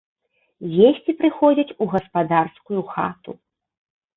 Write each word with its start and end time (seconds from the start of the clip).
Есці 0.89 1.11
прыходзяць 1.19 1.75
у 1.81 1.91
гаспадарскую 1.93 2.81
хату. 2.97 3.31